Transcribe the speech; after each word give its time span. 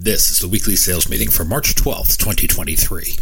This 0.00 0.30
is 0.30 0.38
the 0.38 0.46
weekly 0.46 0.76
sales 0.76 1.08
meeting 1.08 1.28
for 1.28 1.44
March 1.44 1.74
12th, 1.74 2.18
2023. 2.18 3.16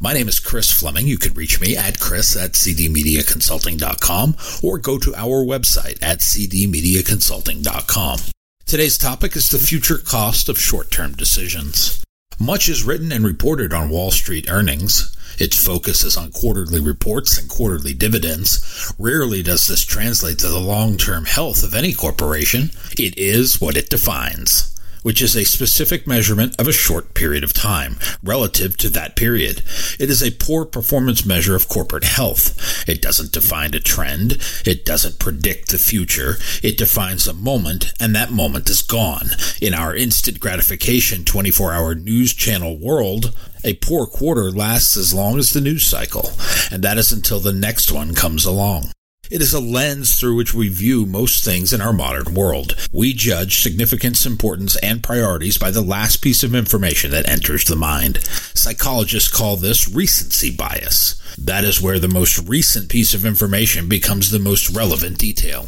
My 0.00 0.14
name 0.14 0.26
is 0.26 0.40
Chris 0.40 0.72
Fleming. 0.72 1.06
You 1.06 1.18
can 1.18 1.34
reach 1.34 1.60
me 1.60 1.76
at 1.76 2.00
chris 2.00 2.34
at 2.34 2.52
cdmediaconsulting.com 2.52 4.36
or 4.62 4.78
go 4.78 4.98
to 4.98 5.14
our 5.14 5.44
website 5.44 6.02
at 6.02 6.20
cdmediaconsulting.com. 6.20 8.20
Today's 8.64 8.96
topic 8.96 9.36
is 9.36 9.50
the 9.50 9.58
future 9.58 9.98
cost 9.98 10.48
of 10.48 10.58
short-term 10.58 11.12
decisions. 11.12 12.02
Much 12.40 12.70
is 12.70 12.84
written 12.84 13.12
and 13.12 13.26
reported 13.26 13.74
on 13.74 13.90
Wall 13.90 14.10
Street 14.10 14.50
earnings. 14.50 15.14
Its 15.38 15.62
focus 15.62 16.04
is 16.04 16.16
on 16.16 16.32
quarterly 16.32 16.80
reports 16.80 17.38
and 17.38 17.50
quarterly 17.50 17.92
dividends. 17.92 18.94
Rarely 18.98 19.42
does 19.42 19.66
this 19.66 19.84
translate 19.84 20.38
to 20.38 20.48
the 20.48 20.58
long-term 20.58 21.26
health 21.26 21.62
of 21.62 21.74
any 21.74 21.92
corporation. 21.92 22.70
It 22.92 23.18
is 23.18 23.60
what 23.60 23.76
it 23.76 23.90
defines 23.90 24.70
which 25.04 25.20
is 25.20 25.36
a 25.36 25.44
specific 25.44 26.06
measurement 26.06 26.56
of 26.58 26.66
a 26.66 26.72
short 26.72 27.12
period 27.12 27.44
of 27.44 27.52
time 27.52 27.96
relative 28.22 28.76
to 28.78 28.88
that 28.88 29.14
period. 29.14 29.58
It 30.00 30.08
is 30.08 30.22
a 30.22 30.32
poor 30.32 30.64
performance 30.64 31.26
measure 31.26 31.54
of 31.54 31.68
corporate 31.68 32.04
health. 32.04 32.88
It 32.88 33.02
doesn't 33.02 33.32
define 33.32 33.74
a 33.74 33.80
trend. 33.80 34.38
It 34.64 34.86
doesn't 34.86 35.18
predict 35.18 35.70
the 35.70 35.78
future. 35.78 36.36
It 36.62 36.78
defines 36.78 37.28
a 37.28 37.34
moment, 37.34 37.92
and 38.00 38.16
that 38.16 38.32
moment 38.32 38.70
is 38.70 38.80
gone. 38.80 39.28
In 39.60 39.74
our 39.74 39.94
instant 39.94 40.40
gratification 40.40 41.24
24 41.24 41.72
hour 41.74 41.94
news 41.94 42.32
channel 42.32 42.78
world, 42.78 43.34
a 43.62 43.74
poor 43.74 44.06
quarter 44.06 44.50
lasts 44.50 44.96
as 44.96 45.12
long 45.12 45.38
as 45.38 45.50
the 45.50 45.60
news 45.60 45.84
cycle, 45.84 46.30
and 46.70 46.82
that 46.82 46.96
is 46.96 47.12
until 47.12 47.40
the 47.40 47.52
next 47.52 47.92
one 47.92 48.14
comes 48.14 48.46
along. 48.46 48.90
It 49.30 49.40
is 49.40 49.54
a 49.54 49.60
lens 49.60 50.20
through 50.20 50.36
which 50.36 50.52
we 50.52 50.68
view 50.68 51.06
most 51.06 51.44
things 51.44 51.72
in 51.72 51.80
our 51.80 51.94
modern 51.94 52.34
world. 52.34 52.76
We 52.92 53.14
judge 53.14 53.62
significance, 53.62 54.26
importance, 54.26 54.76
and 54.76 55.02
priorities 55.02 55.56
by 55.56 55.70
the 55.70 55.80
last 55.80 56.18
piece 56.18 56.42
of 56.42 56.54
information 56.54 57.10
that 57.12 57.28
enters 57.28 57.64
the 57.64 57.74
mind. 57.74 58.22
Psychologists 58.54 59.30
call 59.30 59.56
this 59.56 59.88
recency 59.88 60.54
bias. 60.54 61.20
That 61.38 61.64
is 61.64 61.80
where 61.80 61.98
the 61.98 62.06
most 62.06 62.46
recent 62.46 62.90
piece 62.90 63.14
of 63.14 63.24
information 63.24 63.88
becomes 63.88 64.30
the 64.30 64.38
most 64.38 64.68
relevant 64.68 65.18
detail. 65.18 65.66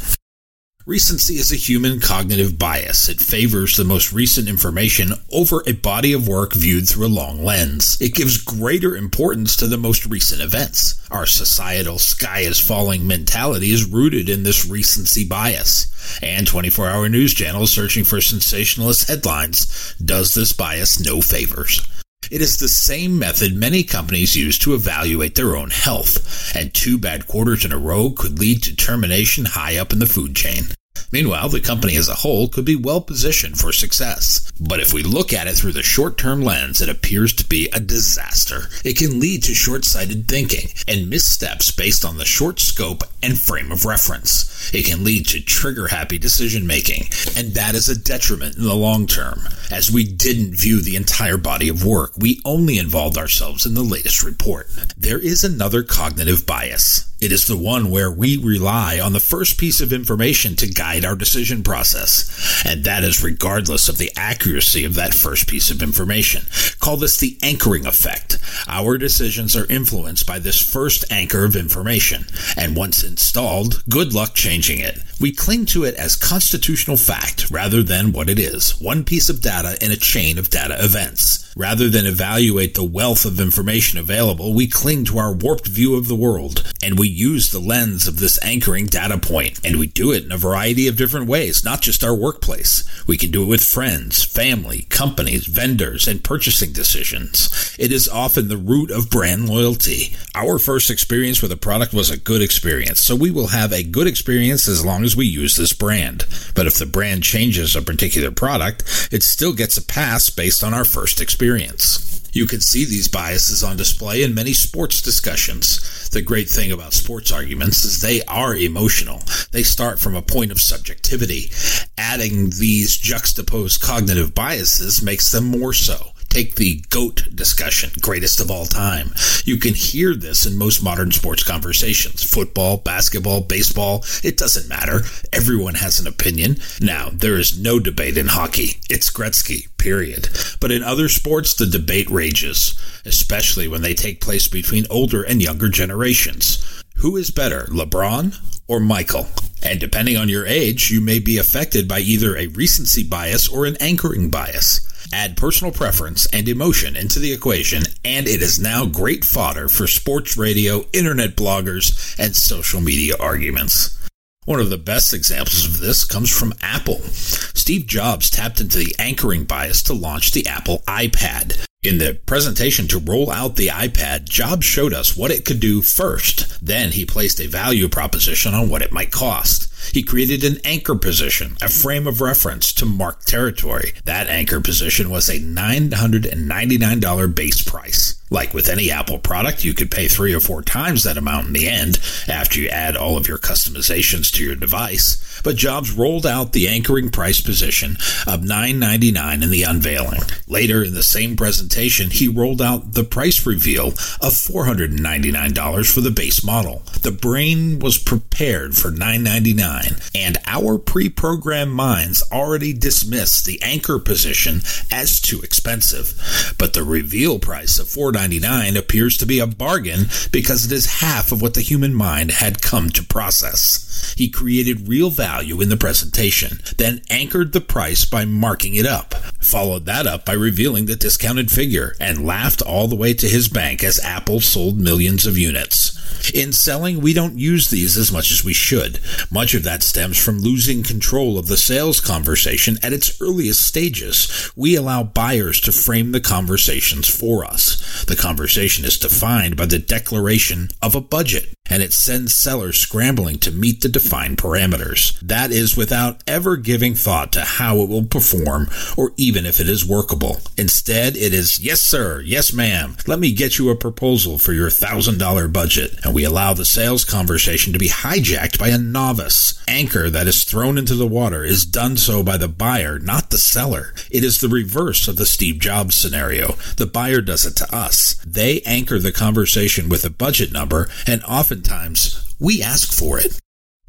Recency 0.88 1.34
is 1.34 1.50
a 1.50 1.56
human 1.56 1.98
cognitive 1.98 2.60
bias. 2.60 3.08
It 3.08 3.20
favors 3.20 3.76
the 3.76 3.82
most 3.82 4.12
recent 4.12 4.48
information 4.48 5.14
over 5.32 5.64
a 5.66 5.72
body 5.72 6.12
of 6.12 6.28
work 6.28 6.54
viewed 6.54 6.88
through 6.88 7.08
a 7.08 7.08
long 7.08 7.42
lens. 7.42 8.00
It 8.00 8.14
gives 8.14 8.38
greater 8.38 8.94
importance 8.96 9.56
to 9.56 9.66
the 9.66 9.78
most 9.78 10.06
recent 10.06 10.40
events. 10.40 11.04
Our 11.10 11.26
societal 11.26 11.98
sky 11.98 12.42
is 12.42 12.60
falling 12.60 13.04
mentality 13.04 13.72
is 13.72 13.90
rooted 13.90 14.28
in 14.28 14.44
this 14.44 14.64
recency 14.64 15.24
bias. 15.24 15.88
And 16.22 16.46
24 16.46 16.86
hour 16.86 17.08
news 17.08 17.34
channels 17.34 17.72
searching 17.72 18.04
for 18.04 18.20
sensationalist 18.20 19.08
headlines 19.08 19.96
does 20.00 20.34
this 20.34 20.52
bias 20.52 21.04
no 21.04 21.20
favors. 21.20 21.84
It 22.30 22.42
is 22.42 22.56
the 22.56 22.68
same 22.68 23.20
method 23.20 23.54
many 23.54 23.84
companies 23.84 24.34
use 24.34 24.58
to 24.58 24.74
evaluate 24.74 25.36
their 25.36 25.56
own 25.56 25.70
health, 25.70 26.54
and 26.56 26.74
two 26.74 26.98
bad 26.98 27.28
quarters 27.28 27.64
in 27.64 27.72
a 27.72 27.78
row 27.78 28.10
could 28.10 28.40
lead 28.40 28.64
to 28.64 28.74
termination 28.74 29.44
high 29.44 29.76
up 29.76 29.92
in 29.92 30.00
the 30.00 30.06
food 30.06 30.34
chain. 30.34 30.66
Meanwhile, 31.12 31.50
the 31.50 31.60
company 31.60 31.96
as 31.96 32.08
a 32.08 32.14
whole 32.14 32.48
could 32.48 32.64
be 32.64 32.74
well 32.74 33.00
positioned 33.00 33.58
for 33.58 33.72
success. 33.72 34.50
But 34.58 34.80
if 34.80 34.92
we 34.92 35.02
look 35.02 35.32
at 35.32 35.46
it 35.46 35.54
through 35.54 35.72
the 35.72 35.82
short 35.82 36.18
term 36.18 36.42
lens, 36.42 36.80
it 36.80 36.88
appears 36.88 37.32
to 37.34 37.48
be 37.48 37.68
a 37.72 37.80
disaster. 37.80 38.68
It 38.84 38.96
can 38.96 39.20
lead 39.20 39.44
to 39.44 39.54
short 39.54 39.84
sighted 39.84 40.26
thinking 40.26 40.70
and 40.88 41.08
missteps 41.08 41.70
based 41.70 42.04
on 42.04 42.16
the 42.16 42.24
short 42.24 42.58
scope 42.58 43.04
and 43.22 43.38
frame 43.38 43.70
of 43.70 43.84
reference. 43.84 44.74
It 44.74 44.86
can 44.86 45.04
lead 45.04 45.26
to 45.28 45.40
trigger 45.40 45.88
happy 45.88 46.18
decision 46.18 46.66
making, 46.66 47.04
and 47.36 47.54
that 47.54 47.74
is 47.74 47.88
a 47.88 47.98
detriment 47.98 48.56
in 48.56 48.64
the 48.64 48.74
long 48.74 49.06
term, 49.06 49.42
as 49.70 49.90
we 49.90 50.04
didn't 50.04 50.54
view 50.54 50.80
the 50.80 50.96
entire 50.96 51.36
body 51.36 51.68
of 51.68 51.84
work. 51.84 52.12
We 52.16 52.40
only 52.44 52.78
involved 52.78 53.18
ourselves 53.18 53.66
in 53.66 53.74
the 53.74 53.82
latest 53.82 54.22
report. 54.22 54.68
There 54.96 55.18
is 55.18 55.44
another 55.44 55.82
cognitive 55.82 56.46
bias. 56.46 57.12
It 57.18 57.32
is 57.32 57.46
the 57.46 57.56
one 57.56 57.90
where 57.90 58.10
we 58.10 58.36
rely 58.36 59.00
on 59.00 59.14
the 59.14 59.20
first 59.20 59.58
piece 59.58 59.80
of 59.80 59.90
information 59.90 60.54
to 60.56 60.70
guide 60.70 61.02
our 61.04 61.16
decision 61.16 61.62
process, 61.62 62.62
and 62.66 62.84
that 62.84 63.04
is 63.04 63.24
regardless 63.24 63.88
of 63.88 63.96
the 63.96 64.10
accuracy 64.16 64.84
of 64.84 64.94
that 64.96 65.14
first 65.14 65.48
piece 65.48 65.70
of 65.70 65.82
information. 65.82 66.42
Call 66.78 66.98
this 66.98 67.16
the 67.16 67.38
anchoring 67.42 67.86
effect. 67.86 68.38
Our 68.68 68.98
decisions 68.98 69.56
are 69.56 69.70
influenced 69.70 70.26
by 70.26 70.40
this 70.40 70.60
first 70.60 71.10
anchor 71.10 71.46
of 71.46 71.56
information, 71.56 72.26
and 72.54 72.76
once 72.76 73.02
installed, 73.02 73.82
good 73.88 74.12
luck 74.12 74.34
changing 74.34 74.80
it. 74.80 74.98
We 75.18 75.32
cling 75.32 75.64
to 75.66 75.84
it 75.84 75.94
as 75.94 76.16
constitutional 76.16 76.98
fact 76.98 77.50
rather 77.50 77.82
than 77.82 78.12
what 78.12 78.28
it 78.28 78.38
is 78.38 78.78
one 78.78 79.04
piece 79.04 79.30
of 79.30 79.40
data 79.40 79.55
in 79.64 79.90
a 79.92 79.96
chain 79.96 80.38
of 80.38 80.50
data 80.50 80.76
events. 80.78 81.42
Rather 81.56 81.88
than 81.88 82.04
evaluate 82.04 82.74
the 82.74 82.84
wealth 82.84 83.24
of 83.24 83.40
information 83.40 83.98
available, 83.98 84.52
we 84.52 84.66
cling 84.66 85.06
to 85.06 85.16
our 85.16 85.32
warped 85.32 85.66
view 85.66 85.96
of 85.96 86.06
the 86.06 86.14
world, 86.14 86.70
and 86.82 86.98
we 86.98 87.08
use 87.08 87.50
the 87.50 87.58
lens 87.58 88.06
of 88.06 88.18
this 88.18 88.38
anchoring 88.44 88.84
data 88.84 89.16
point. 89.16 89.58
and 89.64 89.78
we 89.78 89.86
do 89.86 90.12
it 90.12 90.24
in 90.24 90.32
a 90.32 90.36
variety 90.36 90.86
of 90.86 90.96
different 90.96 91.26
ways, 91.26 91.64
not 91.64 91.80
just 91.80 92.04
our 92.04 92.14
workplace. 92.14 92.84
We 93.06 93.16
can 93.16 93.30
do 93.30 93.42
it 93.42 93.46
with 93.46 93.64
friends, 93.64 94.22
family, 94.22 94.82
companies, 94.90 95.46
vendors, 95.46 96.06
and 96.06 96.22
purchasing 96.22 96.72
decisions. 96.72 97.74
It 97.78 97.90
is 97.90 98.08
often 98.08 98.48
the 98.48 98.56
root 98.56 98.90
of 98.90 99.08
brand 99.08 99.48
loyalty. 99.48 100.14
Our 100.34 100.58
first 100.58 100.90
experience 100.90 101.40
with 101.40 101.52
a 101.52 101.56
product 101.56 101.94
was 101.94 102.10
a 102.10 102.18
good 102.18 102.42
experience, 102.42 103.00
so 103.00 103.14
we 103.16 103.30
will 103.30 103.48
have 103.48 103.72
a 103.72 103.82
good 103.82 104.06
experience 104.06 104.68
as 104.68 104.84
long 104.84 105.04
as 105.04 105.16
we 105.16 105.26
use 105.26 105.56
this 105.56 105.72
brand. 105.72 106.26
But 106.54 106.66
if 106.66 106.74
the 106.74 106.86
brand 106.86 107.22
changes 107.22 107.74
a 107.74 107.82
particular 107.82 108.30
product, 108.30 109.08
it 109.10 109.22
still 109.22 109.45
gets 109.54 109.76
a 109.76 109.84
pass 109.84 110.30
based 110.30 110.62
on 110.64 110.74
our 110.74 110.84
first 110.84 111.20
experience 111.20 111.36
experience. 111.36 112.22
You 112.32 112.46
can 112.46 112.60
see 112.60 112.84
these 112.84 113.08
biases 113.08 113.62
on 113.62 113.76
display 113.76 114.22
in 114.22 114.34
many 114.34 114.52
sports 114.52 115.00
discussions. 115.00 116.10
The 116.10 116.22
great 116.22 116.48
thing 116.48 116.72
about 116.72 116.92
sports 116.92 117.32
arguments 117.32 117.84
is 117.84 118.00
they 118.00 118.22
are 118.24 118.54
emotional. 118.54 119.22
They 119.52 119.62
start 119.62 120.00
from 120.00 120.14
a 120.14 120.22
point 120.22 120.50
of 120.50 120.60
subjectivity. 120.60 121.50
Adding 121.96 122.50
these 122.50 122.96
juxtaposed 122.96 123.80
cognitive 123.80 124.34
biases 124.34 125.02
makes 125.02 125.30
them 125.30 125.44
more 125.44 125.72
so. 125.72 126.12
Take 126.36 126.56
the 126.56 126.82
GOAT 126.90 127.28
discussion, 127.34 127.92
greatest 128.02 128.40
of 128.40 128.50
all 128.50 128.66
time. 128.66 129.14
You 129.46 129.56
can 129.56 129.72
hear 129.72 130.14
this 130.14 130.44
in 130.44 130.58
most 130.58 130.82
modern 130.82 131.10
sports 131.10 131.42
conversations. 131.42 132.22
Football, 132.22 132.76
basketball, 132.76 133.40
baseball, 133.40 134.04
it 134.22 134.36
doesn't 134.36 134.68
matter. 134.68 135.00
Everyone 135.32 135.76
has 135.76 135.98
an 135.98 136.06
opinion. 136.06 136.58
Now, 136.78 137.08
there 137.10 137.38
is 137.38 137.58
no 137.58 137.80
debate 137.80 138.18
in 138.18 138.26
hockey. 138.26 138.80
It's 138.90 139.10
Gretzky, 139.10 139.74
period. 139.78 140.28
But 140.60 140.72
in 140.72 140.82
other 140.82 141.08
sports, 141.08 141.54
the 141.54 141.64
debate 141.64 142.10
rages, 142.10 142.78
especially 143.06 143.66
when 143.66 143.80
they 143.80 143.94
take 143.94 144.20
place 144.20 144.46
between 144.46 144.84
older 144.90 145.22
and 145.22 145.40
younger 145.40 145.70
generations. 145.70 146.82
Who 146.96 147.16
is 147.16 147.30
better, 147.30 147.62
LeBron 147.70 148.38
or 148.68 148.78
Michael? 148.78 149.28
And 149.62 149.80
depending 149.80 150.18
on 150.18 150.28
your 150.28 150.46
age, 150.46 150.90
you 150.90 151.00
may 151.00 151.18
be 151.18 151.38
affected 151.38 151.88
by 151.88 152.00
either 152.00 152.36
a 152.36 152.48
recency 152.48 153.04
bias 153.04 153.48
or 153.48 153.64
an 153.64 153.78
anchoring 153.80 154.28
bias. 154.28 154.86
Add 155.12 155.36
personal 155.36 155.72
preference 155.72 156.26
and 156.26 156.48
emotion 156.48 156.96
into 156.96 157.18
the 157.18 157.32
equation, 157.32 157.84
and 158.04 158.26
it 158.26 158.42
is 158.42 158.60
now 158.60 158.86
great 158.86 159.24
fodder 159.24 159.68
for 159.68 159.86
sports 159.86 160.36
radio, 160.36 160.84
internet 160.92 161.36
bloggers, 161.36 162.18
and 162.18 162.34
social 162.34 162.80
media 162.80 163.14
arguments. 163.18 163.96
One 164.44 164.60
of 164.60 164.70
the 164.70 164.78
best 164.78 165.12
examples 165.12 165.64
of 165.64 165.80
this 165.80 166.04
comes 166.04 166.30
from 166.30 166.54
Apple. 166.62 167.00
Steve 167.00 167.86
Jobs 167.86 168.30
tapped 168.30 168.60
into 168.60 168.78
the 168.78 168.94
anchoring 168.98 169.44
bias 169.44 169.82
to 169.84 169.92
launch 169.92 170.32
the 170.32 170.46
Apple 170.46 170.82
iPad. 170.86 171.64
In 171.86 171.98
the 171.98 172.18
presentation 172.26 172.88
to 172.88 172.98
roll 172.98 173.30
out 173.30 173.54
the 173.54 173.68
iPad, 173.68 174.24
Jobs 174.24 174.66
showed 174.66 174.92
us 174.92 175.16
what 175.16 175.30
it 175.30 175.44
could 175.44 175.60
do 175.60 175.82
first. 175.82 176.58
Then 176.60 176.90
he 176.90 177.06
placed 177.06 177.38
a 177.40 177.46
value 177.46 177.88
proposition 177.88 178.54
on 178.54 178.68
what 178.68 178.82
it 178.82 178.90
might 178.90 179.12
cost. 179.12 179.72
He 179.94 180.02
created 180.02 180.42
an 180.42 180.58
anchor 180.64 180.96
position, 180.96 181.56
a 181.62 181.68
frame 181.68 182.08
of 182.08 182.20
reference 182.20 182.72
to 182.72 182.84
mark 182.84 183.22
territory. 183.24 183.92
That 184.04 184.26
anchor 184.26 184.60
position 184.60 185.10
was 185.10 185.28
a 185.28 185.38
$999 185.38 187.34
base 187.34 187.62
price. 187.62 188.20
Like 188.28 188.52
with 188.52 188.68
any 188.68 188.90
Apple 188.90 189.20
product, 189.20 189.64
you 189.64 189.72
could 189.72 189.92
pay 189.92 190.08
three 190.08 190.34
or 190.34 190.40
four 190.40 190.62
times 190.62 191.04
that 191.04 191.16
amount 191.16 191.46
in 191.46 191.52
the 191.52 191.68
end 191.68 192.00
after 192.26 192.58
you 192.60 192.68
add 192.68 192.96
all 192.96 193.16
of 193.16 193.28
your 193.28 193.38
customizations 193.38 194.32
to 194.32 194.42
your 194.42 194.56
device. 194.56 195.40
But 195.44 195.54
Jobs 195.54 195.92
rolled 195.92 196.26
out 196.26 196.52
the 196.52 196.66
anchoring 196.66 197.10
price 197.10 197.40
position 197.40 197.98
of 198.26 198.42
999 198.42 199.44
in 199.44 199.50
the 199.50 199.62
unveiling. 199.62 200.22
Later 200.48 200.82
in 200.82 200.94
the 200.94 201.04
same 201.04 201.36
presentation, 201.36 201.75
presentation, 201.76 202.10
he 202.10 202.26
rolled 202.26 202.62
out 202.62 202.92
the 202.92 203.04
price 203.04 203.44
reveal 203.44 203.88
of 203.88 204.32
$499 204.32 205.92
for 205.92 206.00
the 206.00 206.10
base 206.10 206.42
model. 206.42 206.82
The 207.02 207.10
brain 207.10 207.80
was 207.80 207.98
prepared 207.98 208.74
for 208.74 208.90
999, 208.90 209.96
and 210.14 210.38
our 210.46 210.78
pre-programmed 210.78 211.72
minds 211.72 212.22
already 212.32 212.72
dismissed 212.72 213.44
the 213.44 213.60
anchor 213.62 213.98
position 213.98 214.62
as 214.90 215.20
too 215.20 215.42
expensive. 215.42 216.54
But 216.58 216.72
the 216.72 216.82
reveal 216.82 217.38
price 217.38 217.78
of 217.78 217.90
499 217.90 218.74
appears 218.76 219.18
to 219.18 219.26
be 219.26 219.38
a 219.38 219.46
bargain 219.46 220.06
because 220.32 220.64
it 220.64 220.72
is 220.72 221.00
half 221.00 221.30
of 221.30 221.42
what 221.42 221.52
the 221.52 221.60
human 221.60 221.94
mind 221.94 222.30
had 222.30 222.62
come 222.62 222.88
to 222.90 223.02
process. 223.04 224.14
He 224.16 224.30
created 224.30 224.88
real 224.88 225.10
value 225.10 225.60
in 225.60 225.68
the 225.68 225.76
presentation, 225.76 226.60
then 226.78 227.02
anchored 227.10 227.52
the 227.52 227.60
price 227.60 228.06
by 228.06 228.24
marking 228.24 228.74
it 228.74 228.86
up, 228.86 229.14
followed 229.46 229.86
that 229.86 230.06
up 230.06 230.24
by 230.24 230.32
revealing 230.32 230.86
the 230.86 230.96
discounted 230.96 231.50
figure, 231.50 231.94
and 232.00 232.26
laughed 232.26 232.60
all 232.62 232.88
the 232.88 232.96
way 232.96 233.14
to 233.14 233.28
his 233.28 233.48
bank 233.48 233.84
as 233.84 234.00
Apple 234.00 234.40
sold 234.40 234.78
millions 234.78 235.26
of 235.26 235.38
units. 235.38 235.96
In 236.34 236.52
selling, 236.52 237.00
we 237.00 237.12
don't 237.12 237.38
use 237.38 237.68
these 237.68 237.96
as 237.96 238.10
much 238.10 238.32
as 238.32 238.44
we 238.44 238.52
should. 238.52 239.00
Much 239.30 239.54
of 239.54 239.62
that 239.62 239.82
stems 239.82 240.22
from 240.22 240.40
losing 240.40 240.82
control 240.82 241.38
of 241.38 241.46
the 241.46 241.56
sales 241.56 242.00
conversation 242.00 242.78
at 242.82 242.92
its 242.92 243.20
earliest 243.20 243.64
stages. 243.64 244.50
We 244.56 244.74
allow 244.74 245.04
buyers 245.04 245.60
to 245.62 245.72
frame 245.72 246.12
the 246.12 246.20
conversations 246.20 247.08
for 247.08 247.44
us. 247.44 248.04
The 248.06 248.16
conversation 248.16 248.84
is 248.84 248.98
defined 248.98 249.56
by 249.56 249.66
the 249.66 249.78
declaration 249.78 250.68
of 250.82 250.94
a 250.94 251.00
budget 251.00 251.55
and 251.68 251.82
it 251.82 251.92
sends 251.92 252.34
sellers 252.34 252.78
scrambling 252.78 253.38
to 253.38 253.50
meet 253.50 253.80
the 253.80 253.88
defined 253.88 254.38
parameters. 254.38 255.18
That 255.20 255.50
is 255.50 255.76
without 255.76 256.22
ever 256.26 256.56
giving 256.56 256.94
thought 256.94 257.32
to 257.32 257.40
how 257.42 257.78
it 257.78 257.88
will 257.88 258.04
perform 258.04 258.68
or 258.96 259.12
even 259.16 259.46
if 259.46 259.60
it 259.60 259.68
is 259.68 259.86
workable. 259.86 260.40
Instead, 260.56 261.16
it 261.16 261.32
is, 261.32 261.58
yes 261.58 261.80
sir, 261.80 262.20
yes 262.20 262.52
ma'am, 262.52 262.96
let 263.06 263.18
me 263.18 263.32
get 263.32 263.58
you 263.58 263.70
a 263.70 263.76
proposal 263.76 264.38
for 264.38 264.52
your 264.52 264.70
thousand 264.70 265.18
dollar 265.18 265.48
budget. 265.48 265.98
And 266.04 266.14
we 266.14 266.24
allow 266.24 266.54
the 266.54 266.64
sales 266.64 267.04
conversation 267.04 267.72
to 267.72 267.78
be 267.78 267.88
hijacked 267.88 268.58
by 268.58 268.68
a 268.68 268.78
novice. 268.78 269.62
Anchor 269.68 270.10
that 270.10 270.26
is 270.26 270.44
thrown 270.44 270.78
into 270.78 270.94
the 270.94 271.06
water 271.06 271.44
is 271.44 271.64
done 271.64 271.96
so 271.96 272.22
by 272.22 272.36
the 272.36 272.48
buyer, 272.48 272.98
not 272.98 273.30
the 273.30 273.38
seller. 273.38 273.92
It 274.10 274.24
is 274.24 274.38
the 274.38 274.48
reverse 274.48 275.08
of 275.08 275.16
the 275.16 275.26
Steve 275.26 275.58
Jobs 275.58 275.94
scenario. 275.94 276.52
The 276.76 276.86
buyer 276.86 277.20
does 277.20 277.44
it 277.44 277.56
to 277.56 277.74
us. 277.74 278.14
They 278.26 278.60
anchor 278.62 278.98
the 278.98 279.12
conversation 279.12 279.88
with 279.88 280.04
a 280.04 280.10
budget 280.10 280.52
number 280.52 280.88
and 281.06 281.22
often 281.24 281.55
oftentimes 281.56 282.34
we 282.38 282.62
ask 282.62 282.92
for 282.92 283.18
it. 283.18 283.40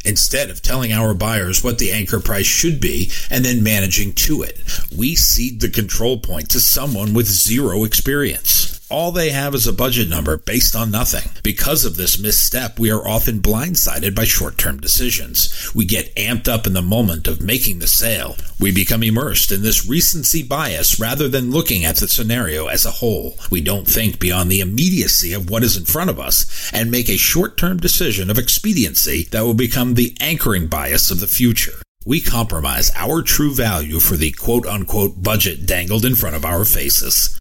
Instead 0.06 0.50
of 0.50 0.62
telling 0.62 0.94
our 0.94 1.14
buyers 1.14 1.64
what 1.64 1.80
the 1.80 1.92
anchor 1.92 2.20
price 2.22 2.46
should 2.46 2.80
be 2.80 3.12
and 3.30 3.44
then 3.44 3.62
managing 3.62 4.14
to 4.14 4.42
it, 4.42 4.58
we 4.96 5.16
cede 5.16 5.60
the 5.60 5.70
control 5.70 6.20
point 6.20 6.50
to 6.50 6.62
someone 6.62 7.14
with 7.14 7.28
zero 7.28 7.84
experience. 7.84 8.67
All 8.90 9.12
they 9.12 9.32
have 9.32 9.54
is 9.54 9.68
a 9.68 9.74
budget 9.74 10.08
number 10.08 10.38
based 10.38 10.74
on 10.74 10.92
nothing. 10.92 11.30
Because 11.44 11.84
of 11.84 11.98
this 11.98 12.18
misstep, 12.18 12.80
we 12.80 12.90
are 12.90 13.06
often 13.06 13.42
blindsided 13.42 14.16
by 14.16 14.24
short 14.24 14.58
term 14.58 14.80
decisions. 14.80 15.72
We 15.76 15.84
get 15.84 16.16
amped 16.16 16.48
up 16.48 16.66
in 16.66 16.72
the 16.72 16.82
moment 16.82 17.28
of 17.28 17.42
making 17.42 17.80
the 17.80 17.88
sale. 17.88 18.38
We 18.62 18.72
become 18.72 19.04
immersed 19.04 19.52
in 19.52 19.62
this 19.62 19.86
recency 19.86 20.42
bias 20.42 21.02
rather 21.02 21.28
than 21.28 21.52
looking 21.52 21.84
at 21.84 21.98
the 21.98 22.08
scenario 22.08 22.68
as 22.68 22.86
a 22.86 22.92
whole. 22.92 23.38
We 23.52 23.60
don't 23.60 23.88
think 23.88 24.20
beyond 24.20 24.50
the 24.50 24.62
immediacy 24.62 25.34
of 25.34 25.50
what 25.50 25.64
is 25.64 25.76
in 25.76 25.84
front 25.84 26.10
of 26.10 26.20
us 26.20 26.72
and 26.74 26.90
make 26.90 27.10
a 27.10 27.18
short 27.18 27.58
term 27.58 27.78
decision 27.80 28.30
of 28.30 28.38
expediency 28.38 29.24
that 29.32 29.44
will 29.44 29.54
become 29.54 29.96
the 29.96 30.16
anchoring 30.22 30.68
bias 30.68 31.12
of 31.12 31.20
the 31.20 31.28
future 31.28 31.82
we 32.06 32.22
compromise 32.22 32.90
our 32.96 33.22
true 33.22 33.54
value 33.54 34.00
for 34.00 34.16
the 34.16 34.32
quote 34.32 34.66
unquote 34.66 35.22
budget 35.22 35.66
dangled 35.66 36.06
in 36.06 36.16
front 36.16 36.38
of 36.38 36.46
our 36.46 36.64
faces. 36.64 37.38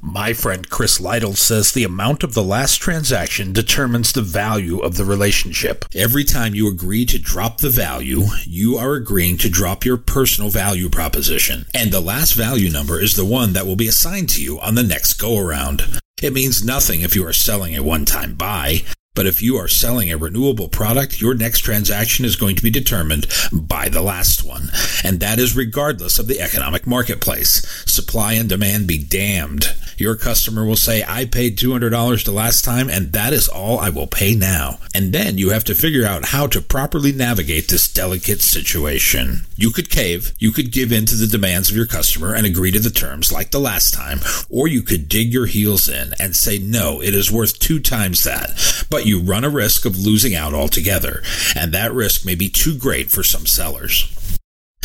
My 0.00 0.32
friend 0.32 0.68
Chris 0.68 1.00
Lytle 1.00 1.34
says 1.34 1.72
the 1.72 1.84
amount 1.84 2.24
of 2.24 2.34
the 2.34 2.42
last 2.42 2.76
transaction 2.78 3.52
determines 3.52 4.12
the 4.12 4.22
value 4.22 4.78
of 4.78 4.96
the 4.96 5.04
relationship. 5.04 5.84
Every 5.94 6.24
time 6.24 6.54
you 6.54 6.68
agree 6.68 7.06
to 7.06 7.18
drop 7.18 7.58
the 7.58 7.70
value, 7.70 8.22
you 8.44 8.76
are 8.76 8.94
agreeing 8.94 9.36
to 9.38 9.48
drop 9.48 9.84
your 9.84 9.96
personal 9.96 10.50
value 10.50 10.88
proposition. 10.88 11.66
And 11.74 11.92
the 11.92 12.00
last 12.00 12.32
value 12.32 12.70
number 12.70 13.00
is 13.00 13.16
the 13.16 13.24
one 13.24 13.52
that 13.52 13.64
will 13.64 13.76
be 13.76 13.88
assigned 13.88 14.28
to 14.30 14.42
you 14.42 14.58
on 14.60 14.74
the 14.74 14.82
next 14.82 15.14
go 15.14 15.38
around. 15.38 16.00
It 16.22 16.32
means 16.32 16.64
nothing 16.64 17.02
if 17.02 17.14
you 17.14 17.26
are 17.26 17.32
selling 17.32 17.76
a 17.76 17.82
one 17.82 18.04
time 18.04 18.34
buy. 18.34 18.82
But 19.14 19.26
if 19.26 19.42
you 19.42 19.56
are 19.56 19.68
selling 19.68 20.10
a 20.10 20.16
renewable 20.16 20.68
product, 20.68 21.20
your 21.20 21.34
next 21.34 21.60
transaction 21.60 22.24
is 22.24 22.34
going 22.34 22.56
to 22.56 22.62
be 22.62 22.70
determined 22.70 23.26
by 23.52 23.90
the 23.90 24.00
last 24.00 24.42
one. 24.42 24.70
And 25.04 25.20
that 25.20 25.38
is 25.38 25.54
regardless 25.54 26.18
of 26.18 26.28
the 26.28 26.40
economic 26.40 26.86
marketplace. 26.86 27.62
Supply 27.86 28.32
and 28.32 28.48
demand 28.48 28.86
be 28.86 28.96
damned. 28.96 29.74
Your 29.96 30.16
customer 30.16 30.64
will 30.64 30.76
say, 30.76 31.04
I 31.06 31.24
paid 31.24 31.56
$200 31.56 32.24
the 32.24 32.32
last 32.32 32.64
time, 32.64 32.88
and 32.88 33.12
that 33.12 33.32
is 33.32 33.48
all 33.48 33.78
I 33.78 33.90
will 33.90 34.06
pay 34.06 34.34
now. 34.34 34.78
And 34.94 35.12
then 35.12 35.38
you 35.38 35.50
have 35.50 35.64
to 35.64 35.74
figure 35.74 36.06
out 36.06 36.26
how 36.26 36.46
to 36.48 36.60
properly 36.60 37.12
navigate 37.12 37.68
this 37.68 37.92
delicate 37.92 38.40
situation. 38.40 39.46
You 39.56 39.70
could 39.70 39.90
cave, 39.90 40.32
you 40.38 40.52
could 40.52 40.72
give 40.72 40.92
in 40.92 41.06
to 41.06 41.16
the 41.16 41.26
demands 41.26 41.70
of 41.70 41.76
your 41.76 41.86
customer 41.86 42.34
and 42.34 42.46
agree 42.46 42.70
to 42.72 42.80
the 42.80 42.90
terms 42.90 43.32
like 43.32 43.50
the 43.50 43.60
last 43.60 43.94
time, 43.94 44.20
or 44.50 44.66
you 44.66 44.82
could 44.82 45.08
dig 45.08 45.32
your 45.32 45.46
heels 45.46 45.88
in 45.88 46.14
and 46.18 46.34
say, 46.34 46.58
no, 46.58 47.00
it 47.00 47.14
is 47.14 47.30
worth 47.30 47.58
two 47.58 47.80
times 47.80 48.24
that. 48.24 48.86
But 48.90 49.06
you 49.06 49.20
run 49.20 49.44
a 49.44 49.50
risk 49.50 49.84
of 49.84 49.98
losing 49.98 50.34
out 50.34 50.54
altogether, 50.54 51.22
and 51.54 51.72
that 51.72 51.92
risk 51.92 52.26
may 52.26 52.34
be 52.34 52.48
too 52.48 52.76
great 52.76 53.10
for 53.10 53.22
some 53.22 53.46
sellers. 53.46 54.08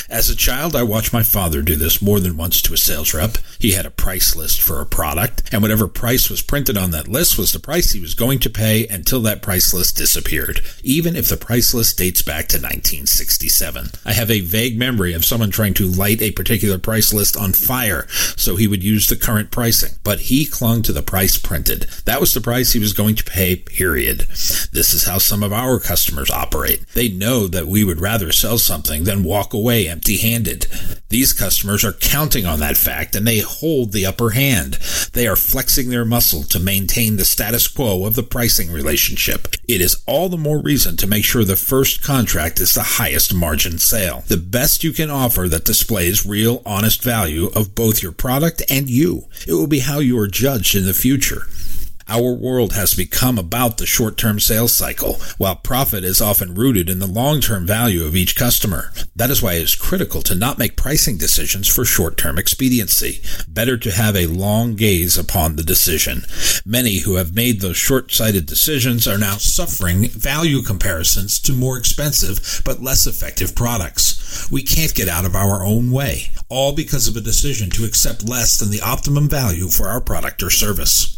As 0.09 0.29
a 0.29 0.37
child, 0.37 0.73
I 0.73 0.83
watched 0.83 1.11
my 1.11 1.21
father 1.21 1.61
do 1.61 1.75
this 1.75 2.01
more 2.01 2.21
than 2.21 2.37
once 2.37 2.61
to 2.61 2.73
a 2.73 2.77
sales 2.77 3.13
rep. 3.13 3.37
He 3.59 3.73
had 3.73 3.85
a 3.85 3.91
price 3.91 4.37
list 4.37 4.61
for 4.61 4.79
a 4.79 4.85
product, 4.85 5.43
and 5.51 5.61
whatever 5.61 5.85
price 5.89 6.29
was 6.29 6.41
printed 6.41 6.77
on 6.77 6.91
that 6.91 7.09
list 7.09 7.37
was 7.37 7.51
the 7.51 7.59
price 7.59 7.91
he 7.91 7.99
was 7.99 8.13
going 8.13 8.39
to 8.39 8.49
pay 8.49 8.87
until 8.87 9.19
that 9.21 9.41
price 9.41 9.73
list 9.73 9.97
disappeared, 9.97 10.61
even 10.81 11.17
if 11.17 11.27
the 11.27 11.35
price 11.35 11.73
list 11.73 11.97
dates 11.97 12.21
back 12.21 12.47
to 12.47 12.55
1967. 12.55 13.87
I 14.05 14.13
have 14.13 14.31
a 14.31 14.39
vague 14.39 14.79
memory 14.79 15.11
of 15.11 15.25
someone 15.25 15.51
trying 15.51 15.73
to 15.75 15.87
light 15.87 16.21
a 16.21 16.31
particular 16.31 16.77
price 16.77 17.13
list 17.13 17.35
on 17.35 17.51
fire 17.51 18.07
so 18.37 18.55
he 18.55 18.67
would 18.67 18.85
use 18.85 19.07
the 19.07 19.17
current 19.17 19.51
pricing, 19.51 19.97
but 20.05 20.21
he 20.21 20.45
clung 20.45 20.83
to 20.83 20.93
the 20.93 21.01
price 21.01 21.37
printed. 21.37 21.85
That 22.05 22.21
was 22.21 22.33
the 22.33 22.39
price 22.39 22.71
he 22.71 22.79
was 22.79 22.93
going 22.93 23.15
to 23.15 23.25
pay, 23.25 23.57
period. 23.57 24.19
This 24.19 24.93
is 24.93 25.03
how 25.03 25.17
some 25.17 25.43
of 25.43 25.51
our 25.51 25.79
customers 25.79 26.29
operate. 26.29 26.87
They 26.93 27.09
know 27.09 27.47
that 27.47 27.67
we 27.67 27.83
would 27.83 27.99
rather 27.99 28.31
sell 28.31 28.57
something 28.57 29.03
than 29.03 29.25
walk 29.25 29.53
away 29.53 29.96
empty 29.97 30.17
handed. 30.17 30.67
These 31.09 31.33
customers 31.33 31.83
are 31.83 31.91
counting 31.91 32.45
on 32.45 32.59
that 32.59 32.77
fact 32.77 33.15
and 33.15 33.25
they 33.25 33.39
hold 33.39 33.91
the 33.91 34.05
upper 34.05 34.29
hand. 34.29 34.75
They 35.13 35.27
are 35.27 35.35
flexing 35.35 35.89
their 35.89 36.05
muscle 36.05 36.43
to 36.43 36.59
maintain 36.59 37.15
the 37.15 37.25
status 37.25 37.67
quo 37.67 38.05
of 38.05 38.13
the 38.13 38.21
pricing 38.21 38.71
relationship. 38.71 39.47
It 39.67 39.81
is 39.81 40.03
all 40.05 40.29
the 40.29 40.37
more 40.37 40.61
reason 40.61 40.97
to 40.97 41.07
make 41.07 41.25
sure 41.25 41.43
the 41.43 41.55
first 41.55 42.03
contract 42.03 42.59
is 42.59 42.75
the 42.75 42.99
highest 42.99 43.33
margin 43.33 43.79
sale. 43.79 44.23
The 44.27 44.37
best 44.37 44.83
you 44.83 44.93
can 44.93 45.09
offer 45.09 45.47
that 45.47 45.65
displays 45.65 46.27
real 46.27 46.61
honest 46.63 47.01
value 47.01 47.47
of 47.55 47.73
both 47.73 48.03
your 48.03 48.11
product 48.11 48.61
and 48.69 48.87
you. 48.87 49.25
It 49.47 49.53
will 49.53 49.65
be 49.65 49.79
how 49.79 49.97
you 49.97 50.19
are 50.19 50.27
judged 50.27 50.75
in 50.75 50.85
the 50.85 50.93
future. 50.93 51.47
Our 52.09 52.33
world 52.33 52.71
has 52.73 52.93
become 52.93 53.37
about 53.37 53.77
the 53.77 53.85
short 53.85 54.17
term 54.17 54.39
sales 54.39 54.73
cycle, 54.73 55.15
while 55.37 55.55
profit 55.55 56.05
is 56.05 56.21
often 56.21 56.55
rooted 56.55 56.89
in 56.89 56.99
the 56.99 57.07
long 57.07 57.41
term 57.41 57.67
value 57.67 58.05
of 58.05 58.15
each 58.15 58.35
customer. 58.35 58.93
That 59.15 59.29
is 59.29 59.41
why 59.41 59.53
it 59.53 59.63
is 59.63 59.75
critical 59.75 60.21
to 60.21 60.35
not 60.35 60.57
make 60.57 60.77
pricing 60.77 61.17
decisions 61.17 61.67
for 61.67 61.83
short 61.83 62.15
term 62.15 62.37
expediency. 62.37 63.21
Better 63.47 63.77
to 63.77 63.91
have 63.91 64.15
a 64.15 64.27
long 64.27 64.75
gaze 64.75 65.17
upon 65.17 65.55
the 65.55 65.63
decision. 65.63 66.23
Many 66.65 66.99
who 66.99 67.15
have 67.15 67.35
made 67.35 67.59
those 67.59 67.77
short 67.77 68.11
sighted 68.11 68.45
decisions 68.45 69.05
are 69.05 69.17
now 69.17 69.35
suffering 69.35 70.07
value 70.07 70.61
comparisons 70.61 71.39
to 71.41 71.51
more 71.51 71.77
expensive 71.77 72.61
but 72.63 72.81
less 72.81 73.05
effective 73.05 73.53
products. 73.53 74.49
We 74.49 74.63
can't 74.63 74.95
get 74.95 75.09
out 75.09 75.25
of 75.25 75.35
our 75.35 75.65
own 75.65 75.91
way, 75.91 76.31
all 76.47 76.73
because 76.73 77.09
of 77.09 77.17
a 77.17 77.21
decision 77.21 77.69
to 77.71 77.85
accept 77.85 78.27
less 78.27 78.57
than 78.57 78.71
the 78.71 78.81
optimum 78.81 79.27
value 79.27 79.67
for 79.67 79.87
our 79.87 79.99
product 79.99 80.41
or 80.41 80.49
service. 80.49 81.16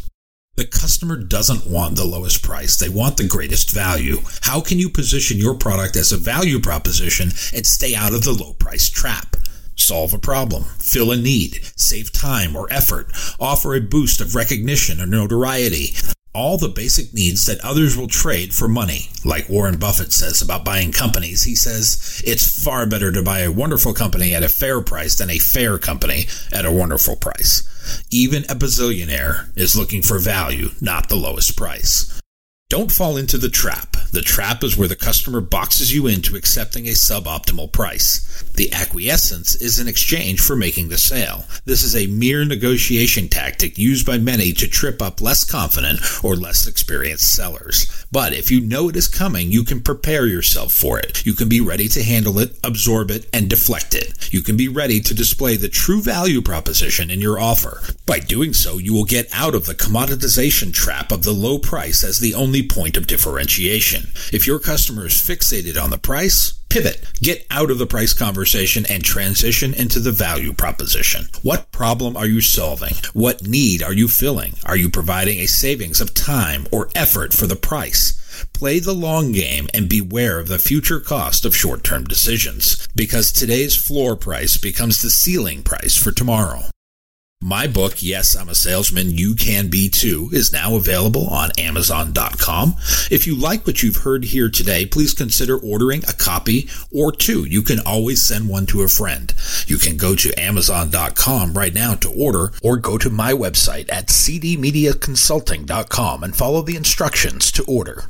The 0.60 0.66
customer 0.66 1.16
doesn't 1.16 1.66
want 1.66 1.96
the 1.96 2.04
lowest 2.04 2.42
price. 2.42 2.76
They 2.76 2.90
want 2.90 3.16
the 3.16 3.26
greatest 3.26 3.70
value. 3.70 4.18
How 4.42 4.60
can 4.60 4.78
you 4.78 4.90
position 4.90 5.38
your 5.38 5.54
product 5.54 5.96
as 5.96 6.12
a 6.12 6.18
value 6.18 6.60
proposition 6.60 7.30
and 7.54 7.66
stay 7.66 7.94
out 7.94 8.12
of 8.12 8.24
the 8.24 8.32
low 8.32 8.52
price 8.52 8.90
trap? 8.90 9.36
Solve 9.74 10.12
a 10.12 10.18
problem, 10.18 10.64
fill 10.78 11.12
a 11.12 11.16
need, 11.16 11.60
save 11.76 12.12
time 12.12 12.54
or 12.54 12.70
effort, 12.70 13.06
offer 13.40 13.74
a 13.74 13.80
boost 13.80 14.20
of 14.20 14.34
recognition 14.34 15.00
or 15.00 15.06
notoriety, 15.06 15.94
all 16.32 16.58
the 16.58 16.68
basic 16.68 17.12
needs 17.12 17.46
that 17.46 17.64
others 17.64 17.96
will 17.96 18.06
trade 18.06 18.54
for 18.54 18.68
money. 18.68 19.08
Like 19.24 19.48
Warren 19.48 19.78
Buffett 19.78 20.12
says 20.12 20.40
about 20.40 20.64
buying 20.64 20.92
companies, 20.92 21.44
he 21.44 21.56
says 21.56 22.22
it's 22.24 22.64
far 22.64 22.86
better 22.86 23.10
to 23.12 23.22
buy 23.22 23.40
a 23.40 23.50
wonderful 23.50 23.92
company 23.92 24.34
at 24.34 24.44
a 24.44 24.48
fair 24.48 24.80
price 24.80 25.16
than 25.16 25.30
a 25.30 25.38
fair 25.38 25.78
company 25.78 26.26
at 26.52 26.64
a 26.64 26.72
wonderful 26.72 27.16
price. 27.16 27.66
Even 28.10 28.44
a 28.44 28.54
bazillionaire 28.54 29.56
is 29.56 29.76
looking 29.76 30.02
for 30.02 30.18
value, 30.18 30.70
not 30.80 31.08
the 31.08 31.16
lowest 31.16 31.56
price. 31.56 32.20
Don't 32.68 32.92
fall 32.92 33.16
into 33.16 33.36
the 33.36 33.48
trap 33.48 33.89
The 34.12 34.22
trap 34.22 34.64
is 34.64 34.76
where 34.76 34.88
the 34.88 34.96
customer 34.96 35.40
boxes 35.40 35.94
you 35.94 36.08
into 36.08 36.34
accepting 36.34 36.86
a 36.86 36.92
suboptimal 36.92 37.70
price. 37.70 38.26
The 38.56 38.72
acquiescence 38.72 39.54
is 39.54 39.78
in 39.78 39.86
exchange 39.86 40.40
for 40.40 40.56
making 40.56 40.88
the 40.88 40.98
sale. 40.98 41.44
This 41.64 41.84
is 41.84 41.94
a 41.94 42.08
mere 42.08 42.44
negotiation 42.44 43.28
tactic 43.28 43.78
used 43.78 44.04
by 44.04 44.18
many 44.18 44.52
to 44.54 44.66
trip 44.66 45.00
up 45.00 45.20
less 45.20 45.44
confident 45.44 46.00
or 46.24 46.34
less 46.34 46.66
experienced 46.66 47.32
sellers. 47.32 48.04
But 48.10 48.32
if 48.32 48.50
you 48.50 48.60
know 48.60 48.88
it 48.88 48.96
is 48.96 49.06
coming, 49.06 49.52
you 49.52 49.62
can 49.62 49.80
prepare 49.80 50.26
yourself 50.26 50.72
for 50.72 50.98
it. 50.98 51.24
You 51.24 51.34
can 51.34 51.48
be 51.48 51.60
ready 51.60 51.86
to 51.88 52.02
handle 52.02 52.40
it, 52.40 52.58
absorb 52.64 53.10
it, 53.12 53.28
and 53.32 53.48
deflect 53.48 53.94
it. 53.94 54.32
You 54.32 54.42
can 54.42 54.56
be 54.56 54.68
ready 54.68 55.00
to 55.00 55.14
display 55.14 55.56
the 55.56 55.68
true 55.68 56.02
value 56.02 56.42
proposition 56.42 57.10
in 57.10 57.20
your 57.20 57.38
offer. 57.38 57.80
By 58.06 58.18
doing 58.18 58.54
so, 58.54 58.78
you 58.78 58.92
will 58.92 59.04
get 59.04 59.28
out 59.32 59.54
of 59.54 59.66
the 59.66 59.74
commoditization 59.74 60.72
trap 60.74 61.12
of 61.12 61.22
the 61.22 61.32
low 61.32 61.58
price 61.58 62.02
as 62.02 62.18
the 62.18 62.34
only 62.34 62.66
point 62.66 62.96
of 62.96 63.06
differentiation. 63.06 63.99
If 64.32 64.46
your 64.46 64.58
customer 64.58 65.06
is 65.06 65.14
fixated 65.14 65.82
on 65.82 65.90
the 65.90 65.98
price, 65.98 66.60
Pivot. 66.70 67.04
Get 67.20 67.44
out 67.50 67.72
of 67.72 67.78
the 67.78 67.86
price 67.86 68.12
conversation 68.12 68.86
and 68.88 69.02
transition 69.02 69.74
into 69.74 69.98
the 69.98 70.12
value 70.12 70.52
proposition. 70.52 71.26
What 71.42 71.72
problem 71.72 72.16
are 72.16 72.28
you 72.28 72.40
solving? 72.40 72.94
What 73.12 73.44
need 73.44 73.82
are 73.82 73.92
you 73.92 74.06
filling? 74.06 74.54
Are 74.64 74.76
you 74.76 74.88
providing 74.88 75.40
a 75.40 75.46
savings 75.46 76.00
of 76.00 76.14
time 76.14 76.68
or 76.70 76.88
effort 76.94 77.34
for 77.34 77.48
the 77.48 77.56
price? 77.56 78.46
Play 78.52 78.78
the 78.78 78.94
long 78.94 79.32
game 79.32 79.66
and 79.74 79.88
beware 79.88 80.38
of 80.38 80.46
the 80.46 80.60
future 80.60 81.00
cost 81.00 81.44
of 81.44 81.56
short 81.56 81.82
term 81.82 82.04
decisions 82.04 82.86
because 82.94 83.32
today's 83.32 83.74
floor 83.74 84.14
price 84.14 84.56
becomes 84.56 85.02
the 85.02 85.10
ceiling 85.10 85.64
price 85.64 85.96
for 85.96 86.12
tomorrow. 86.12 86.62
My 87.42 87.66
book, 87.66 88.02
Yes, 88.02 88.36
I'm 88.36 88.50
a 88.50 88.54
Salesman, 88.54 89.10
You 89.10 89.34
Can 89.34 89.68
Be 89.68 89.88
Too, 89.88 90.28
is 90.30 90.52
now 90.52 90.76
available 90.76 91.26
on 91.26 91.50
Amazon.com. 91.58 92.76
If 93.10 93.26
you 93.26 93.34
like 93.34 93.66
what 93.66 93.82
you've 93.82 93.96
heard 93.96 94.24
here 94.24 94.50
today, 94.50 94.84
please 94.84 95.14
consider 95.14 95.56
ordering 95.56 96.04
a 96.04 96.12
copy 96.12 96.68
or 96.92 97.10
two. 97.10 97.46
You 97.46 97.62
can 97.62 97.80
always 97.80 98.22
send 98.22 98.50
one 98.50 98.66
to 98.66 98.82
a 98.82 98.88
friend. 98.88 99.32
You 99.66 99.78
can 99.78 99.96
go 99.96 100.14
to 100.16 100.38
Amazon.com 100.38 101.54
right 101.54 101.72
now 101.74 101.94
to 101.94 102.12
order 102.12 102.52
or 102.62 102.76
go 102.76 102.98
to 102.98 103.08
my 103.08 103.32
website 103.32 103.90
at 103.90 104.08
cdmediaconsulting.com 104.08 106.22
and 106.22 106.36
follow 106.36 106.60
the 106.60 106.76
instructions 106.76 107.50
to 107.52 107.64
order. 107.64 108.04